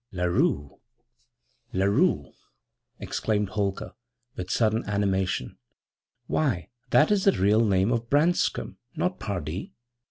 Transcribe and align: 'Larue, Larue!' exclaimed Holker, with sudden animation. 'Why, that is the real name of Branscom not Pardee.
'Larue, 0.11 0.79
Larue!' 1.73 2.33
exclaimed 2.97 3.49
Holker, 3.49 3.93
with 4.35 4.49
sudden 4.49 4.83
animation. 4.87 5.59
'Why, 6.25 6.69
that 6.89 7.11
is 7.11 7.25
the 7.25 7.33
real 7.33 7.63
name 7.63 7.91
of 7.91 8.09
Branscom 8.09 8.77
not 8.95 9.19
Pardee. 9.19 9.75